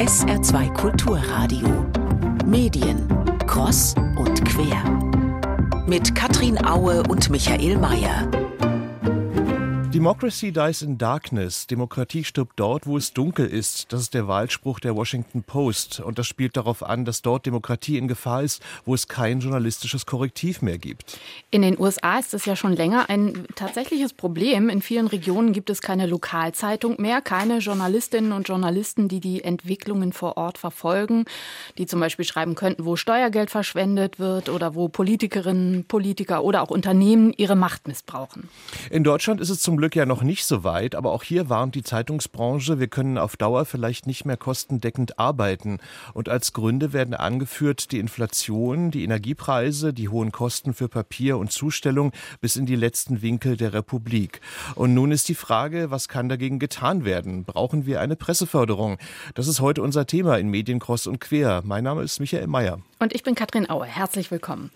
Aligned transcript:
SR2 0.00 0.72
Kulturradio. 0.72 1.68
Medien. 2.46 3.06
Cross 3.46 3.94
und 4.16 4.42
quer. 4.46 4.82
Mit 5.86 6.14
Katrin 6.14 6.56
Aue 6.64 7.02
und 7.02 7.28
Michael 7.28 7.76
Mayer. 7.76 8.26
Democracy 9.92 10.52
dies 10.52 10.82
in 10.82 10.98
darkness. 10.98 11.66
Demokratie 11.66 12.22
stirbt 12.22 12.60
dort, 12.60 12.86
wo 12.86 12.96
es 12.96 13.12
dunkel 13.12 13.48
ist. 13.48 13.92
Das 13.92 14.00
ist 14.00 14.14
der 14.14 14.28
Wahlspruch 14.28 14.78
der 14.78 14.94
Washington 14.94 15.42
Post. 15.42 15.98
Und 15.98 16.16
das 16.16 16.28
spielt 16.28 16.56
darauf 16.56 16.84
an, 16.84 17.04
dass 17.04 17.22
dort 17.22 17.44
Demokratie 17.44 17.98
in 17.98 18.06
Gefahr 18.06 18.44
ist, 18.44 18.62
wo 18.84 18.94
es 18.94 19.08
kein 19.08 19.40
journalistisches 19.40 20.06
Korrektiv 20.06 20.62
mehr 20.62 20.78
gibt. 20.78 21.18
In 21.50 21.62
den 21.62 21.76
USA 21.76 22.20
ist 22.20 22.34
es 22.34 22.44
ja 22.44 22.54
schon 22.54 22.72
länger 22.72 23.10
ein 23.10 23.46
tatsächliches 23.56 24.12
Problem. 24.12 24.68
In 24.68 24.80
vielen 24.80 25.08
Regionen 25.08 25.52
gibt 25.52 25.70
es 25.70 25.80
keine 25.80 26.06
Lokalzeitung 26.06 27.00
mehr, 27.00 27.20
keine 27.20 27.58
Journalistinnen 27.58 28.30
und 28.30 28.46
Journalisten, 28.46 29.08
die 29.08 29.18
die 29.18 29.42
Entwicklungen 29.42 30.12
vor 30.12 30.36
Ort 30.36 30.56
verfolgen, 30.56 31.24
die 31.78 31.86
zum 31.86 31.98
Beispiel 31.98 32.24
schreiben 32.24 32.54
könnten, 32.54 32.84
wo 32.84 32.94
Steuergeld 32.94 33.50
verschwendet 33.50 34.20
wird 34.20 34.50
oder 34.50 34.76
wo 34.76 34.88
Politikerinnen, 34.88 35.84
Politiker 35.86 36.44
oder 36.44 36.62
auch 36.62 36.70
Unternehmen 36.70 37.34
ihre 37.36 37.56
Macht 37.56 37.88
missbrauchen. 37.88 38.48
In 38.90 39.02
Deutschland 39.02 39.40
ist 39.40 39.50
es 39.50 39.58
zum 39.58 39.79
Glück 39.80 39.96
ja 39.96 40.04
noch 40.04 40.22
nicht 40.22 40.44
so 40.44 40.62
weit, 40.62 40.94
aber 40.94 41.10
auch 41.10 41.22
hier 41.22 41.48
warnt 41.48 41.74
die 41.74 41.82
Zeitungsbranche, 41.82 42.78
wir 42.78 42.88
können 42.88 43.16
auf 43.16 43.38
Dauer 43.38 43.64
vielleicht 43.64 44.06
nicht 44.06 44.26
mehr 44.26 44.36
kostendeckend 44.36 45.18
arbeiten. 45.18 45.78
Und 46.12 46.28
als 46.28 46.52
Gründe 46.52 46.92
werden 46.92 47.14
angeführt 47.14 47.90
die 47.90 47.98
Inflation, 47.98 48.90
die 48.90 49.04
Energiepreise, 49.04 49.94
die 49.94 50.10
hohen 50.10 50.32
Kosten 50.32 50.74
für 50.74 50.90
Papier 50.90 51.38
und 51.38 51.50
Zustellung 51.50 52.12
bis 52.42 52.56
in 52.56 52.66
die 52.66 52.76
letzten 52.76 53.22
Winkel 53.22 53.56
der 53.56 53.72
Republik. 53.72 54.42
Und 54.74 54.92
nun 54.92 55.12
ist 55.12 55.30
die 55.30 55.34
Frage, 55.34 55.90
was 55.90 56.08
kann 56.08 56.28
dagegen 56.28 56.58
getan 56.58 57.06
werden? 57.06 57.44
Brauchen 57.44 57.86
wir 57.86 58.02
eine 58.02 58.16
Presseförderung? 58.16 58.98
Das 59.34 59.48
ist 59.48 59.60
heute 59.60 59.80
unser 59.80 60.04
Thema 60.04 60.36
in 60.36 60.50
Medienkross 60.50 61.06
und 61.06 61.20
Quer. 61.20 61.62
Mein 61.64 61.84
Name 61.84 62.02
ist 62.02 62.20
Michael 62.20 62.48
Mayer. 62.48 62.80
Und 63.02 63.14
ich 63.14 63.22
bin 63.22 63.34
Katrin 63.34 63.70
Aue. 63.70 63.86
Herzlich 63.86 64.30
willkommen. 64.30 64.70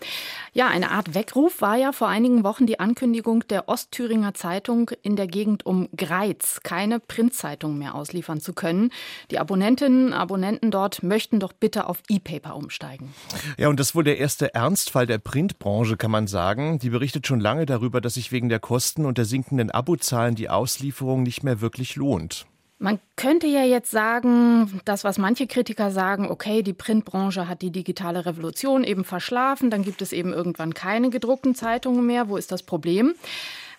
Ja, 0.51 0.67
eine 0.67 0.89
Art 0.89 1.13
Weckruf 1.13 1.61
war 1.61 1.75
ja 1.75 1.91
vor 1.91 2.07
einigen 2.07 2.43
Wochen 2.43 2.65
die 2.65 2.79
Ankündigung 2.79 3.47
der 3.49 3.69
Ostthüringer 3.69 4.33
Zeitung 4.33 4.89
in 5.03 5.15
der 5.15 5.27
Gegend 5.27 5.63
um 5.63 5.89
Greiz, 5.95 6.61
keine 6.63 6.99
Printzeitung 6.99 7.77
mehr 7.77 7.93
ausliefern 7.93 8.41
zu 8.41 8.53
können. 8.53 8.89
Die 9.29 9.37
Abonnentinnen 9.37 10.07
und 10.07 10.13
Abonnenten 10.13 10.71
dort 10.71 11.03
möchten 11.03 11.39
doch 11.39 11.53
bitte 11.53 11.85
auf 11.85 11.99
E-Paper 12.09 12.55
umsteigen. 12.55 13.13
Ja, 13.59 13.67
und 13.67 13.79
das 13.79 13.89
ist 13.89 13.95
wohl 13.95 14.03
der 14.03 14.17
erste 14.17 14.55
Ernstfall 14.55 15.05
der 15.05 15.19
Printbranche, 15.19 15.95
kann 15.95 16.09
man 16.09 16.25
sagen. 16.25 16.79
Die 16.79 16.89
berichtet 16.89 17.27
schon 17.27 17.39
lange 17.39 17.67
darüber, 17.67 18.01
dass 18.01 18.15
sich 18.15 18.31
wegen 18.31 18.49
der 18.49 18.59
Kosten 18.59 19.05
und 19.05 19.19
der 19.19 19.25
sinkenden 19.25 19.69
Abozahlen 19.69 20.33
die 20.33 20.49
Auslieferung 20.49 21.21
nicht 21.21 21.43
mehr 21.43 21.61
wirklich 21.61 21.95
lohnt. 21.95 22.47
Man 22.77 22.99
könnte 23.15 23.47
ja 23.47 23.63
jetzt 23.63 23.89
sagen, 23.89 24.81
das, 24.83 25.05
was 25.05 25.17
manche 25.17 25.47
Kritiker 25.47 25.91
sagen, 25.91 26.29
okay, 26.29 26.61
die 26.61 26.73
Printbranche 26.73 27.47
hat 27.47 27.61
die 27.61 27.71
digitale 27.71 28.25
Revolution 28.25 28.83
eben 28.83 29.05
verschlafen, 29.05 29.69
dann 29.69 29.83
gibt 29.83 30.01
es 30.01 30.11
eben 30.11 30.33
irgendwann 30.33 30.73
keine 30.73 31.09
gedruckten 31.09 31.55
Zeitungen 31.55 32.05
mehr. 32.05 32.27
Wo 32.27 32.35
ist 32.35 32.51
das 32.51 32.63
Problem? 32.63 33.15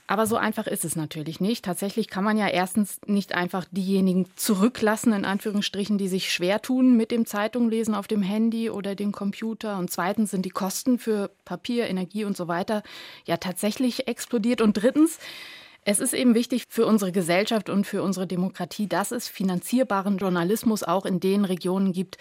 Aber 0.09 0.27
so 0.27 0.37
einfach 0.37 0.67
ist 0.67 0.85
es 0.85 0.95
natürlich 0.95 1.41
nicht. 1.41 1.65
Tatsächlich 1.65 2.09
kann 2.09 2.23
man 2.23 2.39
ja 2.39 2.47
erstens 2.47 3.01
nicht 3.07 3.35
einfach 3.35 3.65
diejenigen 3.71 4.27
zurücklassen, 4.37 5.13
in 5.13 5.25
Anführungsstrichen, 5.25 5.99
die 5.99 6.09
sich 6.09 6.33
schwer 6.33 6.63
tun 6.63 6.97
mit 6.97 7.11
dem 7.11 7.27
Zeitunglesen 7.27 7.95
auf 7.95 8.07
dem 8.07 8.23
Handy 8.23 8.71
oder 8.71 8.95
dem 8.95 9.11
Computer. 9.11 9.79
Und 9.79 9.91
zweitens 9.91 10.31
sind 10.31 10.45
die 10.45 10.51
Kosten 10.51 10.99
für 10.99 11.31
Papier, 11.45 11.89
Energie 11.89 12.25
und 12.25 12.37
so 12.37 12.47
weiter 12.47 12.85
ja 13.25 13.37
tatsächlich 13.37 14.07
explodiert. 14.07 14.61
Und 14.61 14.75
drittens, 14.75 15.19
es 15.89 16.01
ist 16.01 16.15
eben 16.15 16.35
wichtig 16.35 16.65
für 16.69 16.85
unsere 16.85 17.13
Gesellschaft 17.13 17.71
und 17.71 17.87
für 17.87 18.03
unsere 18.03 18.27
Demokratie, 18.27 18.89
dass 18.89 19.13
es 19.13 19.29
finanzierbaren 19.29 20.19
Journalismus 20.19 20.83
auch 20.83 21.07
in 21.07 21.21
den 21.21 21.45
Regionen 21.45 21.93
gibt, 21.93 22.19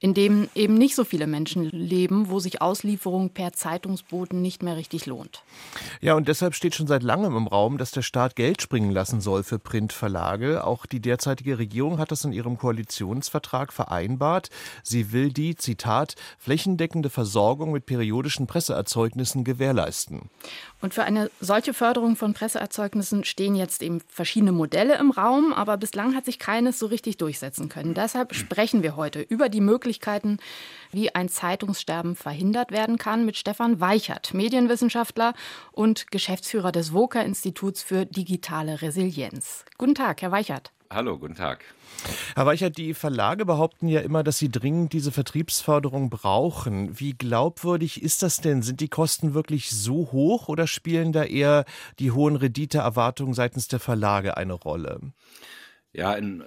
in 0.00 0.14
dem 0.14 0.48
eben 0.54 0.74
nicht 0.74 0.94
so 0.94 1.04
viele 1.04 1.26
Menschen 1.26 1.64
leben, 1.70 2.30
wo 2.30 2.38
sich 2.38 2.62
Auslieferung 2.62 3.30
per 3.30 3.52
Zeitungsboten 3.52 4.40
nicht 4.40 4.62
mehr 4.62 4.76
richtig 4.76 5.06
lohnt. 5.06 5.42
Ja, 6.00 6.14
und 6.14 6.28
deshalb 6.28 6.54
steht 6.54 6.76
schon 6.76 6.86
seit 6.86 7.02
langem 7.02 7.36
im 7.36 7.48
Raum, 7.48 7.78
dass 7.78 7.90
der 7.90 8.02
Staat 8.02 8.36
Geld 8.36 8.62
springen 8.62 8.92
lassen 8.92 9.20
soll 9.20 9.42
für 9.42 9.58
Printverlage. 9.58 10.64
Auch 10.64 10.86
die 10.86 11.00
derzeitige 11.00 11.58
Regierung 11.58 11.98
hat 11.98 12.12
das 12.12 12.24
in 12.24 12.32
ihrem 12.32 12.58
Koalitionsvertrag 12.58 13.72
vereinbart. 13.72 14.50
Sie 14.84 15.10
will 15.10 15.32
die, 15.32 15.56
Zitat, 15.56 16.14
flächendeckende 16.38 17.10
Versorgung 17.10 17.72
mit 17.72 17.86
periodischen 17.86 18.46
Presseerzeugnissen 18.46 19.42
gewährleisten. 19.42 20.30
Und 20.80 20.94
für 20.94 21.02
eine 21.02 21.28
solche 21.40 21.74
Förderung 21.74 22.14
von 22.14 22.34
Presseerzeugnissen 22.34 23.24
stehen 23.24 23.56
jetzt 23.56 23.82
eben 23.82 24.00
verschiedene 24.06 24.52
Modelle 24.52 24.96
im 24.98 25.10
Raum, 25.10 25.52
aber 25.52 25.76
bislang 25.76 26.14
hat 26.14 26.24
sich 26.24 26.38
keines 26.38 26.78
so 26.78 26.86
richtig 26.86 27.16
durchsetzen 27.16 27.68
können. 27.68 27.94
Deshalb 27.94 28.32
sprechen 28.34 28.84
wir 28.84 28.94
heute 28.94 29.20
über 29.20 29.48
die 29.48 29.60
Möglichkeiten, 29.88 30.36
wie 30.92 31.14
ein 31.14 31.30
Zeitungssterben 31.30 32.14
verhindert 32.14 32.70
werden 32.72 32.98
kann, 32.98 33.24
mit 33.24 33.38
Stefan 33.38 33.80
Weichert, 33.80 34.34
Medienwissenschaftler 34.34 35.32
und 35.72 36.10
Geschäftsführer 36.10 36.72
des 36.72 36.92
WOKA-Instituts 36.92 37.82
für 37.82 38.04
digitale 38.04 38.82
Resilienz. 38.82 39.64
Guten 39.78 39.94
Tag, 39.94 40.20
Herr 40.20 40.30
Weichert. 40.30 40.72
Hallo, 40.90 41.18
guten 41.18 41.34
Tag. 41.34 41.64
Herr 42.34 42.44
Weichert, 42.44 42.76
die 42.76 42.92
Verlage 42.92 43.46
behaupten 43.46 43.88
ja 43.88 44.00
immer, 44.00 44.22
dass 44.22 44.38
sie 44.38 44.50
dringend 44.50 44.92
diese 44.92 45.12
Vertriebsförderung 45.12 46.10
brauchen. 46.10 46.98
Wie 47.00 47.14
glaubwürdig 47.14 48.02
ist 48.02 48.22
das 48.22 48.38
denn? 48.42 48.62
Sind 48.62 48.80
die 48.80 48.88
Kosten 48.88 49.32
wirklich 49.32 49.70
so 49.70 50.10
hoch 50.12 50.48
oder 50.48 50.66
spielen 50.66 51.12
da 51.12 51.24
eher 51.24 51.64
die 51.98 52.10
hohen 52.10 52.36
Renditeerwartungen 52.36 53.34
seitens 53.34 53.68
der 53.68 53.80
Verlage 53.80 54.36
eine 54.36 54.54
Rolle? 54.54 55.00
Ja, 55.94 56.12
in, 56.12 56.44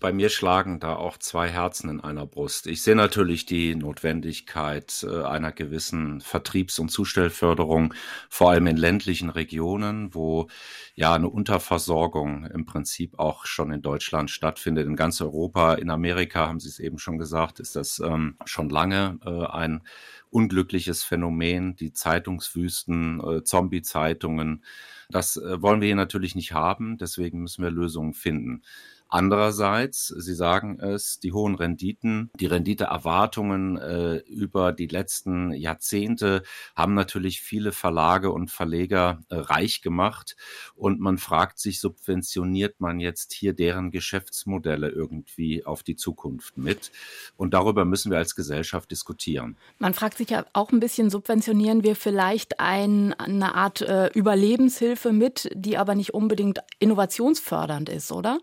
bei 0.00 0.12
mir 0.12 0.28
schlagen 0.30 0.80
da 0.80 0.96
auch 0.96 1.16
zwei 1.16 1.48
Herzen 1.48 1.88
in 1.88 2.00
einer 2.00 2.26
Brust. 2.26 2.66
Ich 2.66 2.82
sehe 2.82 2.96
natürlich 2.96 3.46
die 3.46 3.76
Notwendigkeit 3.76 5.06
äh, 5.08 5.22
einer 5.22 5.52
gewissen 5.52 6.20
Vertriebs- 6.20 6.80
und 6.80 6.88
Zustellförderung, 6.90 7.94
vor 8.28 8.50
allem 8.50 8.66
in 8.66 8.76
ländlichen 8.76 9.30
Regionen, 9.30 10.12
wo 10.12 10.48
ja 10.96 11.14
eine 11.14 11.28
Unterversorgung 11.28 12.46
im 12.46 12.66
Prinzip 12.66 13.16
auch 13.20 13.46
schon 13.46 13.70
in 13.72 13.80
Deutschland 13.80 14.28
stattfindet, 14.28 14.88
in 14.88 14.96
ganz 14.96 15.20
Europa. 15.20 15.74
In 15.74 15.88
Amerika, 15.88 16.48
haben 16.48 16.58
Sie 16.58 16.68
es 16.68 16.80
eben 16.80 16.98
schon 16.98 17.16
gesagt, 17.16 17.60
ist 17.60 17.76
das 17.76 18.00
ähm, 18.00 18.36
schon 18.44 18.70
lange 18.70 19.20
äh, 19.24 19.46
ein 19.46 19.82
unglückliches 20.30 21.04
Phänomen, 21.04 21.76
die 21.76 21.92
Zeitungswüsten, 21.92 23.20
äh, 23.20 23.44
Zombie-Zeitungen. 23.44 24.64
Das 25.10 25.36
äh, 25.36 25.60
wollen 25.62 25.80
wir 25.80 25.86
hier 25.86 25.96
natürlich 25.96 26.34
nicht 26.34 26.52
haben, 26.52 26.98
deswegen 26.98 27.40
müssen 27.42 27.62
wir 27.62 27.70
Lösungen 27.70 28.14
finden. 28.14 28.62
Andererseits, 29.10 30.06
Sie 30.06 30.34
sagen 30.34 30.78
es, 30.78 31.18
die 31.18 31.32
hohen 31.32 31.56
Renditen, 31.56 32.30
die 32.38 32.46
Renditeerwartungen 32.46 33.76
äh, 33.76 34.16
über 34.18 34.70
die 34.72 34.86
letzten 34.86 35.52
Jahrzehnte 35.52 36.44
haben 36.76 36.94
natürlich 36.94 37.40
viele 37.40 37.72
Verlage 37.72 38.30
und 38.30 38.52
Verleger 38.52 39.20
äh, 39.28 39.34
reich 39.34 39.82
gemacht. 39.82 40.36
Und 40.76 41.00
man 41.00 41.18
fragt 41.18 41.58
sich, 41.58 41.80
subventioniert 41.80 42.80
man 42.80 43.00
jetzt 43.00 43.32
hier 43.32 43.52
deren 43.52 43.90
Geschäftsmodelle 43.90 44.88
irgendwie 44.88 45.66
auf 45.66 45.82
die 45.82 45.96
Zukunft 45.96 46.56
mit? 46.56 46.92
Und 47.36 47.52
darüber 47.52 47.84
müssen 47.84 48.12
wir 48.12 48.18
als 48.18 48.36
Gesellschaft 48.36 48.92
diskutieren. 48.92 49.56
Man 49.78 49.92
fragt 49.92 50.18
sich 50.18 50.30
ja 50.30 50.46
auch 50.52 50.70
ein 50.70 50.78
bisschen, 50.78 51.10
subventionieren 51.10 51.82
wir 51.82 51.96
vielleicht 51.96 52.60
ein, 52.60 53.12
eine 53.14 53.56
Art 53.56 53.80
äh, 53.80 54.06
Überlebenshilfe 54.14 55.12
mit, 55.12 55.50
die 55.52 55.76
aber 55.76 55.96
nicht 55.96 56.14
unbedingt 56.14 56.60
innovationsfördernd 56.78 57.88
ist, 57.88 58.12
oder? 58.12 58.38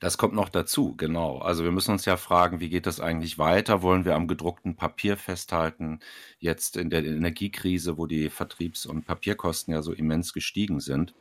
Das 0.00 0.18
kommt 0.18 0.34
noch 0.34 0.48
dazu, 0.48 0.94
genau. 0.96 1.38
Also 1.38 1.64
wir 1.64 1.72
müssen 1.72 1.92
uns 1.92 2.04
ja 2.04 2.16
fragen, 2.16 2.60
wie 2.60 2.68
geht 2.68 2.86
das 2.86 3.00
eigentlich 3.00 3.38
weiter? 3.38 3.82
Wollen 3.82 4.04
wir 4.04 4.14
am 4.14 4.28
gedruckten 4.28 4.76
Papier 4.76 5.16
festhalten? 5.16 6.00
Jetzt 6.38 6.76
in 6.76 6.90
der 6.90 7.04
Energiekrise, 7.04 7.98
wo 7.98 8.06
die 8.06 8.30
Vertriebs- 8.30 8.86
und 8.86 9.06
Papierkosten 9.06 9.72
ja 9.72 9.82
so 9.82 9.92
immens 9.92 10.32
gestiegen 10.32 10.80
sind. 10.80 11.14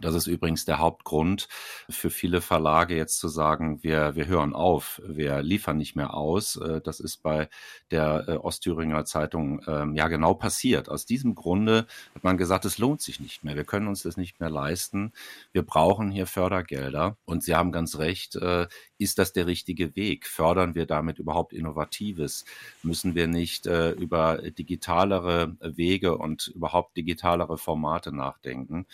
Das 0.00 0.14
ist 0.14 0.26
übrigens 0.26 0.64
der 0.64 0.78
Hauptgrund 0.78 1.48
für 1.90 2.08
viele 2.08 2.40
Verlage 2.40 2.96
jetzt 2.96 3.18
zu 3.18 3.28
sagen, 3.28 3.82
wir, 3.82 4.14
wir 4.16 4.26
hören 4.26 4.54
auf, 4.54 5.02
wir 5.04 5.42
liefern 5.42 5.76
nicht 5.76 5.96
mehr 5.96 6.14
aus. 6.14 6.56
Äh, 6.56 6.80
das 6.80 6.98
ist 6.98 7.18
bei 7.22 7.50
der 7.90 8.24
äh, 8.26 8.36
Ostthüringer 8.36 9.04
Zeitung 9.04 9.60
ähm, 9.66 9.94
ja 9.94 10.08
genau 10.08 10.32
passiert. 10.32 10.88
Aus 10.88 11.04
diesem 11.04 11.34
Grunde 11.34 11.86
hat 12.14 12.24
man 12.24 12.38
gesagt, 12.38 12.64
es 12.64 12.78
lohnt 12.78 13.02
sich 13.02 13.20
nicht 13.20 13.44
mehr. 13.44 13.54
Wir 13.54 13.64
können 13.64 13.86
uns 13.86 14.02
das 14.02 14.16
nicht 14.16 14.40
mehr 14.40 14.48
leisten. 14.48 15.12
Wir 15.52 15.62
brauchen 15.62 16.10
hier 16.10 16.26
Fördergelder. 16.26 17.18
Und 17.26 17.42
Sie 17.42 17.54
haben 17.54 17.70
ganz 17.70 17.98
recht. 17.98 18.36
Äh, 18.36 18.68
ist 18.96 19.18
das 19.18 19.34
der 19.34 19.46
richtige 19.46 19.94
Weg? 19.94 20.26
Fördern 20.26 20.74
wir 20.74 20.86
damit 20.86 21.18
überhaupt 21.18 21.52
Innovatives? 21.52 22.44
Müssen 22.84 23.16
wir 23.16 23.26
nicht 23.26 23.66
über 23.66 24.36
digitalere 24.36 25.56
Wege 25.60 26.16
und 26.16 26.46
überhaupt 26.54 26.96
digitalere 26.96 27.58
Formate 27.58 28.14
nachdenken? 28.14 28.86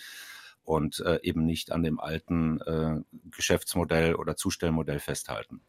Und 0.69 1.01
äh, 1.01 1.19
eben 1.23 1.47
nicht 1.47 1.73
an 1.73 1.83
dem 1.83 1.99
alten 1.99 2.61
äh, 2.61 3.01
Geschäftsmodell 3.35 4.15
oder 4.15 4.37
Zustellmodell 4.37 4.99
festhalten. 4.99 5.63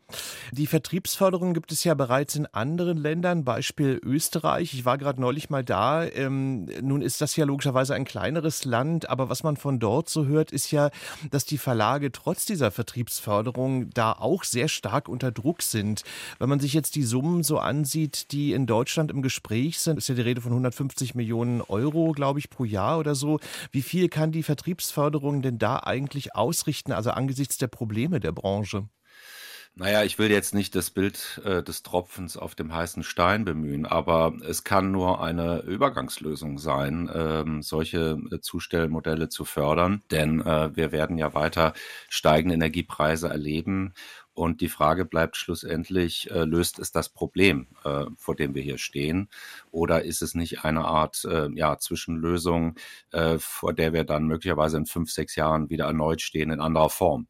Die 0.51 0.67
Vertriebsförderung 0.67 1.53
gibt 1.53 1.71
es 1.71 1.85
ja 1.85 1.93
bereits 1.93 2.35
in 2.35 2.45
anderen 2.47 2.97
Ländern, 2.97 3.45
Beispiel 3.45 4.01
Österreich. 4.03 4.73
Ich 4.73 4.83
war 4.83 4.97
gerade 4.97 5.21
neulich 5.21 5.49
mal 5.49 5.63
da. 5.63 6.03
Ähm, 6.03 6.65
nun 6.81 7.01
ist 7.01 7.21
das 7.21 7.37
ja 7.37 7.45
logischerweise 7.45 7.95
ein 7.95 8.03
kleineres 8.03 8.65
Land, 8.65 9.09
aber 9.09 9.29
was 9.29 9.41
man 9.41 9.55
von 9.55 9.79
dort 9.79 10.09
so 10.09 10.25
hört, 10.25 10.51
ist 10.51 10.69
ja, 10.71 10.89
dass 11.31 11.45
die 11.45 11.57
Verlage 11.57 12.11
trotz 12.11 12.45
dieser 12.45 12.69
Vertriebsförderung 12.69 13.91
da 13.91 14.11
auch 14.11 14.43
sehr 14.43 14.67
stark 14.67 15.07
unter 15.07 15.31
Druck 15.31 15.61
sind. 15.61 16.03
Wenn 16.39 16.49
man 16.49 16.59
sich 16.59 16.73
jetzt 16.73 16.95
die 16.95 17.03
Summen 17.03 17.43
so 17.43 17.57
ansieht, 17.57 18.33
die 18.33 18.51
in 18.51 18.65
Deutschland 18.65 19.11
im 19.11 19.21
Gespräch 19.21 19.79
sind, 19.79 19.97
ist 19.97 20.09
ja 20.09 20.15
die 20.15 20.23
Rede 20.23 20.41
von 20.41 20.51
150 20.51 21.15
Millionen 21.15 21.61
Euro, 21.61 22.11
glaube 22.11 22.39
ich, 22.39 22.49
pro 22.49 22.65
Jahr 22.65 22.99
oder 22.99 23.15
so. 23.15 23.39
Wie 23.71 23.81
viel 23.81 24.09
kann 24.09 24.33
die 24.33 24.43
Vertriebsförderung 24.43 24.88
denn 25.41 25.57
da 25.57 25.79
eigentlich 25.83 26.35
ausrichten, 26.35 26.91
also 26.91 27.11
angesichts 27.11 27.57
der 27.57 27.67
Probleme 27.67 28.19
der 28.19 28.31
Branche? 28.31 28.89
Naja, 29.81 30.03
ich 30.03 30.19
will 30.19 30.29
jetzt 30.29 30.53
nicht 30.53 30.75
das 30.75 30.89
Bild 30.91 31.39
äh, 31.45 31.63
des 31.63 31.83
Tropfens 31.83 32.35
auf 32.35 32.53
dem 32.53 32.73
heißen 32.75 33.01
Stein 33.01 33.45
bemühen, 33.45 33.85
aber 33.85 34.33
es 34.45 34.65
kann 34.65 34.91
nur 34.91 35.23
eine 35.23 35.61
Übergangslösung 35.61 36.57
sein, 36.57 37.09
ähm, 37.13 37.61
solche 37.61 38.19
äh, 38.29 38.41
Zustellmodelle 38.41 39.29
zu 39.29 39.45
fördern, 39.45 40.03
denn 40.11 40.41
äh, 40.41 40.75
wir 40.75 40.91
werden 40.91 41.17
ja 41.17 41.33
weiter 41.33 41.71
steigende 42.09 42.55
Energiepreise 42.55 43.29
erleben. 43.29 43.93
Und 44.33 44.59
die 44.59 44.67
Frage 44.67 45.05
bleibt 45.05 45.37
schlussendlich, 45.37 46.29
äh, 46.29 46.43
löst 46.43 46.77
es 46.79 46.91
das 46.91 47.07
Problem, 47.07 47.67
äh, 47.85 48.03
vor 48.17 48.35
dem 48.35 48.55
wir 48.55 48.61
hier 48.63 48.77
stehen? 48.79 49.29
Oder 49.71 50.03
ist 50.03 50.21
es 50.21 50.35
nicht 50.35 50.65
eine 50.65 50.83
Art 50.85 51.23
äh, 51.23 51.47
ja, 51.53 51.77
Zwischenlösung, 51.77 52.75
äh, 53.11 53.37
vor 53.39 53.73
der 53.73 53.93
wir 53.93 54.03
dann 54.03 54.27
möglicherweise 54.27 54.75
in 54.75 54.85
fünf, 54.87 55.09
sechs 55.09 55.37
Jahren 55.37 55.69
wieder 55.69 55.85
erneut 55.85 56.19
stehen 56.21 56.51
in 56.51 56.59
anderer 56.59 56.89
Form? 56.89 57.27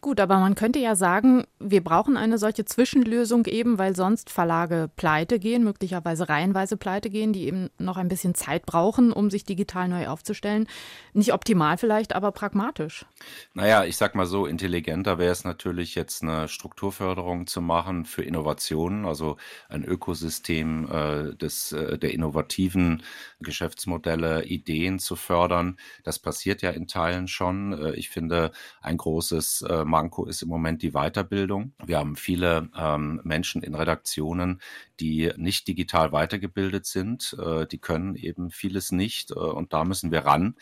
Gut, 0.00 0.20
aber 0.20 0.38
man 0.38 0.54
könnte 0.54 0.78
ja 0.78 0.94
sagen, 0.94 1.44
wir 1.58 1.82
brauchen 1.82 2.16
eine 2.16 2.38
solche 2.38 2.64
Zwischenlösung 2.64 3.46
eben, 3.46 3.78
weil 3.78 3.96
sonst 3.96 4.30
Verlage 4.30 4.90
pleite 4.96 5.38
gehen, 5.38 5.64
möglicherweise 5.64 6.28
reihenweise 6.28 6.76
pleite 6.76 7.10
gehen, 7.10 7.32
die 7.32 7.46
eben 7.46 7.70
noch 7.78 7.96
ein 7.96 8.08
bisschen 8.08 8.34
Zeit 8.34 8.66
brauchen, 8.66 9.12
um 9.12 9.30
sich 9.30 9.44
digital 9.44 9.88
neu 9.88 10.08
aufzustellen. 10.08 10.66
Nicht 11.12 11.32
optimal 11.32 11.78
vielleicht, 11.78 12.14
aber 12.14 12.32
pragmatisch. 12.32 13.06
Naja, 13.54 13.84
ich 13.84 13.96
sag 13.96 14.14
mal 14.14 14.26
so, 14.26 14.46
intelligenter 14.46 15.18
wäre 15.18 15.32
es 15.32 15.44
natürlich 15.44 15.94
jetzt 15.94 16.22
eine 16.22 16.48
Strukturförderung 16.48 17.46
zu 17.46 17.60
machen 17.60 18.04
für 18.04 18.22
Innovationen, 18.22 19.04
also 19.04 19.36
ein 19.68 19.84
Ökosystem 19.84 20.88
äh, 20.90 21.34
des, 21.36 21.72
äh, 21.72 21.98
der 21.98 22.12
innovativen 22.12 23.02
Geschäftsmodelle, 23.40 24.44
Ideen 24.44 24.98
zu 24.98 25.16
fördern. 25.16 25.78
Das 26.02 26.18
passiert 26.18 26.62
ja 26.62 26.70
in 26.70 26.86
Teilen 26.86 27.28
schon. 27.28 27.72
Äh, 27.72 27.94
ich 27.94 28.10
finde, 28.10 28.52
ein 28.80 28.96
großes 28.96 29.64
äh, 29.74 29.84
Manko 29.84 30.26
ist 30.26 30.42
im 30.42 30.48
Moment 30.48 30.82
die 30.82 30.92
Weiterbildung. 30.92 31.72
Wir 31.84 31.98
haben 31.98 32.16
viele 32.16 32.68
ähm, 32.76 33.20
Menschen 33.24 33.62
in 33.62 33.74
Redaktionen, 33.74 34.60
die 35.00 35.32
nicht 35.36 35.66
digital 35.66 36.12
weitergebildet 36.12 36.86
sind. 36.86 37.36
Äh, 37.38 37.66
die 37.66 37.78
können 37.78 38.14
eben 38.16 38.50
vieles 38.50 38.92
nicht 38.92 39.30
äh, 39.30 39.34
und 39.34 39.72
da 39.72 39.84
müssen 39.84 40.10
wir 40.10 40.20
ran. 40.20 40.56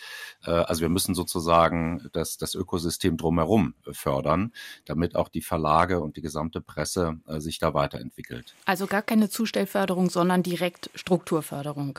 Äh, 0.44 0.50
also 0.50 0.80
wir 0.80 0.88
müssen 0.88 1.14
sozusagen 1.14 2.08
das, 2.12 2.38
das 2.38 2.54
Ökosystem 2.54 3.16
drumherum 3.16 3.74
fördern, 3.90 4.52
damit 4.84 5.16
auch 5.16 5.28
die 5.28 5.42
Verlage 5.42 6.00
und 6.00 6.16
die 6.16 6.22
gesamte 6.22 6.60
Presse 6.60 7.20
äh, 7.26 7.40
sich 7.40 7.58
da 7.58 7.74
weiterentwickelt. 7.74 8.54
Also 8.64 8.86
gar 8.86 9.02
keine 9.02 9.28
Zustellförderung, 9.28 10.10
sondern 10.10 10.42
direkt 10.42 10.90
Strukturförderung. 10.94 11.98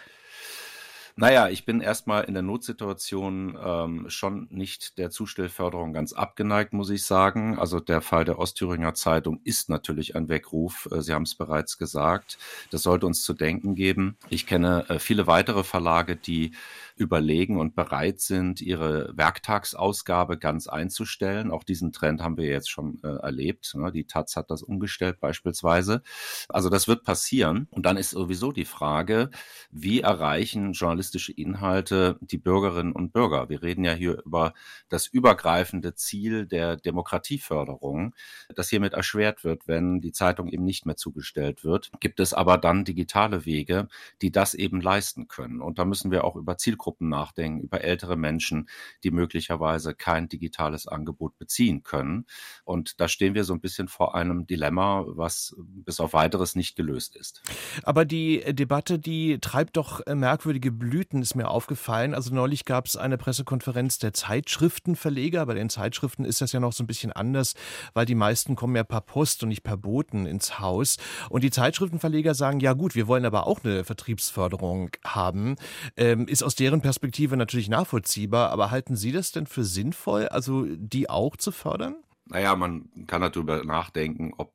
Naja, 1.15 1.47
ich 1.47 1.63
bin 1.63 1.79
erstmal 1.79 2.23
in 2.23 2.33
der 2.33 2.41
Notsituation 2.41 3.55
ähm, 3.63 4.09
schon 4.09 4.47
nicht 4.49 4.97
der 4.97 5.11
Zustellförderung 5.11 5.93
ganz 5.93 6.11
abgeneigt, 6.11 6.73
muss 6.73 6.89
ich 6.89 7.05
sagen. 7.05 7.59
Also 7.59 7.79
der 7.79 8.01
Fall 8.01 8.25
der 8.25 8.39
Ostthüringer 8.39 8.95
Zeitung 8.95 9.39
ist 9.43 9.69
natürlich 9.69 10.15
ein 10.15 10.27
Weckruf. 10.27 10.89
Äh, 10.91 11.01
Sie 11.01 11.13
haben 11.13 11.21
es 11.21 11.35
bereits 11.35 11.77
gesagt. 11.77 12.39
Das 12.71 12.81
sollte 12.81 13.05
uns 13.05 13.21
zu 13.23 13.33
denken 13.33 13.75
geben. 13.75 14.17
Ich 14.29 14.47
kenne 14.47 14.89
äh, 14.89 14.97
viele 14.97 15.27
weitere 15.27 15.63
Verlage, 15.63 16.15
die 16.15 16.53
überlegen 16.95 17.59
und 17.59 17.75
bereit 17.75 18.19
sind, 18.19 18.61
ihre 18.61 19.15
Werktagsausgabe 19.15 20.37
ganz 20.37 20.67
einzustellen. 20.67 21.51
Auch 21.51 21.63
diesen 21.63 21.91
Trend 21.91 22.21
haben 22.21 22.37
wir 22.37 22.45
jetzt 22.45 22.69
schon 22.69 22.99
äh, 23.03 23.07
erlebt. 23.07 23.73
Ne? 23.75 23.91
Die 23.91 24.05
Taz 24.05 24.35
hat 24.35 24.49
das 24.49 24.63
umgestellt 24.63 25.19
beispielsweise. 25.19 26.01
Also 26.49 26.69
das 26.69 26.87
wird 26.87 27.03
passieren. 27.03 27.67
Und 27.71 27.85
dann 27.85 27.97
ist 27.97 28.11
sowieso 28.11 28.51
die 28.51 28.65
Frage, 28.65 29.29
wie 29.71 30.01
erreichen 30.01 30.73
journalistische 31.03 31.33
Inhalte 31.33 32.17
die 32.21 32.37
Bürgerinnen 32.37 32.93
und 32.93 33.11
Bürger? 33.11 33.49
Wir 33.49 33.61
reden 33.61 33.83
ja 33.83 33.93
hier 33.93 34.21
über 34.25 34.53
das 34.89 35.07
übergreifende 35.07 35.95
Ziel 35.95 36.45
der 36.45 36.77
Demokratieförderung, 36.77 38.15
das 38.55 38.69
hiermit 38.69 38.93
erschwert 38.93 39.43
wird, 39.43 39.67
wenn 39.67 39.99
die 39.99 40.13
Zeitung 40.13 40.47
eben 40.47 40.63
nicht 40.63 40.85
mehr 40.85 40.95
zugestellt 40.95 41.63
wird. 41.65 41.91
Gibt 41.99 42.19
es 42.19 42.33
aber 42.33 42.57
dann 42.57 42.85
digitale 42.85 43.45
Wege, 43.45 43.89
die 44.21 44.31
das 44.31 44.53
eben 44.53 44.79
leisten 44.79 45.27
können. 45.27 45.61
Und 45.61 45.77
da 45.77 45.85
müssen 45.85 46.09
wir 46.11 46.23
auch 46.23 46.37
über 46.37 46.57
Zielgruppen 46.57 47.09
nachdenken, 47.09 47.61
über 47.61 47.81
ältere 47.81 48.15
Menschen, 48.15 48.69
die 49.03 49.11
möglicherweise 49.11 49.93
kein 49.93 50.29
digitales 50.29 50.87
Angebot 50.87 51.37
beziehen 51.37 51.83
können. 51.83 52.25
Und 52.63 53.01
da 53.01 53.09
stehen 53.09 53.35
wir 53.35 53.43
so 53.43 53.53
ein 53.53 53.59
bisschen 53.59 53.89
vor 53.89 54.15
einem 54.15 54.47
Dilemma, 54.47 55.03
was 55.07 55.55
bis 55.57 55.99
auf 55.99 56.13
weiteres 56.13 56.55
nicht 56.55 56.75
gelöst 56.75 57.15
ist. 57.17 57.41
Aber 57.83 58.05
die 58.05 58.43
Debatte, 58.53 58.99
die 58.99 59.39
treibt 59.39 59.75
doch 59.75 60.01
merkwürdige 60.05 60.71
Blüten, 60.71 60.92
ist 60.93 61.35
mir 61.35 61.49
aufgefallen. 61.49 62.13
Also 62.13 62.33
neulich 62.33 62.65
gab 62.65 62.85
es 62.85 62.97
eine 62.97 63.17
Pressekonferenz 63.17 63.97
der 63.97 64.13
Zeitschriftenverleger. 64.13 65.45
Bei 65.45 65.55
den 65.55 65.69
Zeitschriften 65.69 66.23
ist 66.23 66.39
das 66.39 66.51
ja 66.51 66.59
noch 66.59 66.71
so 66.71 66.83
ein 66.83 66.87
bisschen 66.87 67.11
anders, 67.11 67.55
weil 67.93 68.05
die 68.05 68.13
meisten 68.13 68.55
kommen 68.55 68.75
ja 68.75 68.83
per 68.83 69.01
Post 69.01 69.41
und 69.41 69.49
nicht 69.49 69.63
per 69.63 69.75
Boten 69.75 70.27
ins 70.27 70.59
Haus. 70.59 70.97
Und 71.29 71.43
die 71.43 71.49
Zeitschriftenverleger 71.49 72.35
sagen, 72.35 72.59
ja 72.59 72.73
gut, 72.73 72.93
wir 72.93 73.07
wollen 73.07 73.25
aber 73.25 73.47
auch 73.47 73.63
eine 73.63 73.83
Vertriebsförderung 73.83 74.91
haben. 75.03 75.55
Ähm, 75.97 76.27
ist 76.27 76.43
aus 76.43 76.53
deren 76.53 76.81
Perspektive 76.81 77.37
natürlich 77.37 77.69
nachvollziehbar, 77.69 78.51
aber 78.51 78.69
halten 78.69 78.95
Sie 78.95 79.11
das 79.11 79.31
denn 79.31 79.47
für 79.47 79.63
sinnvoll, 79.63 80.27
also 80.27 80.65
die 80.67 81.09
auch 81.09 81.37
zu 81.37 81.51
fördern? 81.51 81.95
Naja, 82.25 82.55
man 82.55 82.89
kann 83.05 83.21
darüber 83.21 83.65
nachdenken, 83.65 84.33
ob 84.37 84.53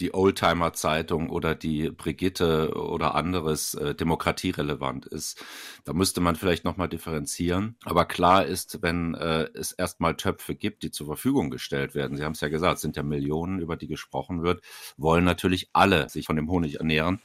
die 0.00 0.14
Oldtimer-Zeitung 0.14 1.28
oder 1.28 1.54
die 1.54 1.90
Brigitte 1.90 2.72
oder 2.74 3.14
anderes 3.14 3.74
äh, 3.74 3.94
demokratierelevant 3.94 5.04
ist. 5.04 5.44
Da 5.84 5.92
müsste 5.92 6.22
man 6.22 6.34
vielleicht 6.34 6.64
nochmal 6.64 6.88
differenzieren. 6.88 7.76
Aber 7.84 8.06
klar 8.06 8.46
ist, 8.46 8.80
wenn 8.80 9.14
äh, 9.14 9.48
es 9.52 9.72
erstmal 9.72 10.16
Töpfe 10.16 10.54
gibt, 10.54 10.82
die 10.82 10.90
zur 10.90 11.06
Verfügung 11.06 11.50
gestellt 11.50 11.94
werden, 11.94 12.16
Sie 12.16 12.24
haben 12.24 12.32
es 12.32 12.40
ja 12.40 12.48
gesagt, 12.48 12.76
es 12.76 12.82
sind 12.82 12.96
ja 12.96 13.02
Millionen, 13.02 13.60
über 13.60 13.76
die 13.76 13.88
gesprochen 13.88 14.42
wird, 14.42 14.62
wollen 14.96 15.24
natürlich 15.24 15.68
alle 15.74 16.08
sich 16.08 16.24
von 16.24 16.36
dem 16.36 16.48
Honig 16.50 16.76
ernähren 16.76 17.20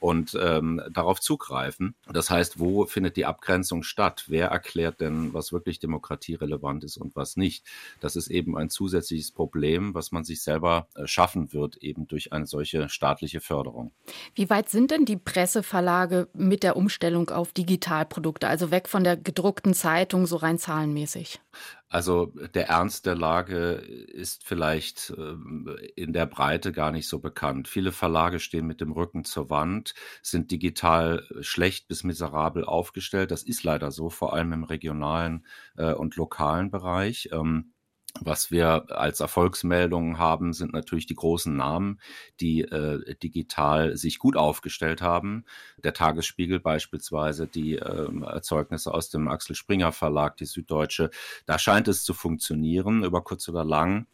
und 0.00 0.36
ähm, 0.40 0.82
darauf 0.90 1.20
zugreifen. 1.20 1.94
Das 2.10 2.30
heißt, 2.30 2.58
wo 2.58 2.86
findet 2.86 3.16
die 3.16 3.26
Abgrenzung 3.26 3.82
statt? 3.82 4.24
Wer 4.28 4.48
erklärt 4.48 5.00
denn, 5.00 5.32
was 5.34 5.52
wirklich 5.52 5.78
demokratierelevant 5.78 6.82
ist 6.84 6.96
und 6.96 7.14
was 7.14 7.36
nicht? 7.36 7.64
Das 8.00 8.16
ist 8.16 8.28
eben 8.28 8.56
ein 8.56 8.70
zusätzliches 8.70 9.30
Problem, 9.30 9.94
was 9.94 10.10
man 10.10 10.24
sich 10.24 10.42
selber 10.42 10.88
äh, 10.94 11.06
schaffen 11.06 11.52
wird, 11.52 11.76
eben 11.76 12.08
durch 12.08 12.32
eine 12.32 12.46
solche 12.46 12.88
staatliche 12.88 13.40
Förderung. 13.40 13.92
Wie 14.34 14.48
weit 14.50 14.70
sind 14.70 14.90
denn 14.90 15.04
die 15.04 15.18
Presseverlage 15.18 16.28
mit 16.32 16.62
der 16.62 16.76
Umstellung 16.76 17.28
auf 17.28 17.52
Digitalprodukte, 17.52 18.48
also 18.48 18.70
weg 18.70 18.88
von 18.88 19.04
der 19.04 19.16
gedruckten 19.16 19.74
Zeitung, 19.74 20.26
so 20.26 20.36
rein 20.36 20.58
zahlenmäßig? 20.58 21.40
Also 21.92 22.26
der 22.54 22.68
Ernst 22.68 23.04
der 23.04 23.16
Lage 23.16 23.72
ist 23.72 24.44
vielleicht 24.44 25.12
ähm, 25.18 25.76
in 25.96 26.12
der 26.12 26.26
Breite 26.26 26.70
gar 26.70 26.92
nicht 26.92 27.08
so 27.08 27.18
bekannt. 27.18 27.66
Viele 27.66 27.90
Verlage 27.90 28.38
stehen 28.38 28.66
mit 28.68 28.80
dem 28.80 28.92
Rücken 28.92 29.24
zur 29.24 29.50
Wand, 29.50 29.94
sind 30.22 30.52
digital 30.52 31.26
schlecht 31.40 31.88
bis 31.88 32.04
miserabel 32.04 32.64
aufgestellt. 32.64 33.32
Das 33.32 33.42
ist 33.42 33.64
leider 33.64 33.90
so, 33.90 34.08
vor 34.08 34.32
allem 34.34 34.52
im 34.52 34.62
regionalen 34.64 35.44
äh, 35.76 35.92
und 35.92 36.14
lokalen 36.14 36.70
Bereich. 36.70 37.28
Ähm, 37.32 37.72
was 38.20 38.50
wir 38.50 38.86
als 38.90 39.20
Erfolgsmeldungen 39.20 40.18
haben, 40.18 40.52
sind 40.52 40.72
natürlich 40.72 41.06
die 41.06 41.14
großen 41.14 41.54
Namen, 41.54 42.00
die 42.40 42.62
äh, 42.62 43.14
digital 43.16 43.96
sich 43.96 44.18
gut 44.18 44.36
aufgestellt 44.36 45.00
haben. 45.00 45.44
Der 45.82 45.94
Tagesspiegel 45.94 46.60
beispielsweise, 46.60 47.46
die 47.46 47.76
äh, 47.76 48.22
Erzeugnisse 48.22 48.92
aus 48.92 49.10
dem 49.10 49.28
Axel 49.28 49.54
Springer 49.54 49.92
Verlag, 49.92 50.36
die 50.36 50.46
Süddeutsche. 50.46 51.10
Da 51.46 51.58
scheint 51.58 51.88
es 51.88 52.04
zu 52.04 52.14
funktionieren, 52.14 53.04
über 53.04 53.22
kurz 53.22 53.48
oder 53.48 53.64
lang 53.64 54.06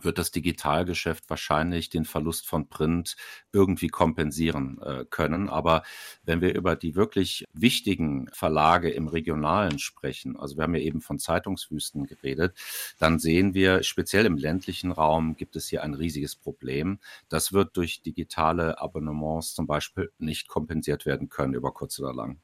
wird 0.00 0.18
das 0.18 0.30
Digitalgeschäft 0.30 1.28
wahrscheinlich 1.28 1.90
den 1.90 2.04
Verlust 2.04 2.46
von 2.46 2.68
Print 2.68 3.16
irgendwie 3.52 3.88
kompensieren 3.88 4.80
äh, 4.82 5.04
können. 5.08 5.48
Aber 5.48 5.82
wenn 6.24 6.40
wir 6.40 6.54
über 6.54 6.76
die 6.76 6.94
wirklich 6.94 7.44
wichtigen 7.52 8.28
Verlage 8.32 8.90
im 8.90 9.08
Regionalen 9.08 9.78
sprechen, 9.78 10.36
also 10.36 10.56
wir 10.56 10.64
haben 10.64 10.74
ja 10.74 10.80
eben 10.80 11.00
von 11.00 11.18
Zeitungswüsten 11.18 12.06
geredet, 12.06 12.56
dann 12.98 13.18
sehen 13.18 13.54
wir, 13.54 13.82
speziell 13.82 14.26
im 14.26 14.36
ländlichen 14.36 14.92
Raum 14.92 15.36
gibt 15.36 15.56
es 15.56 15.68
hier 15.68 15.82
ein 15.82 15.94
riesiges 15.94 16.36
Problem. 16.36 16.98
Das 17.28 17.52
wird 17.52 17.76
durch 17.76 18.02
digitale 18.02 18.80
Abonnements 18.80 19.54
zum 19.54 19.66
Beispiel 19.66 20.10
nicht 20.18 20.48
kompensiert 20.48 21.06
werden 21.06 21.28
können 21.28 21.54
über 21.54 21.72
kurz 21.72 21.98
oder 21.98 22.14
lang. 22.14 22.40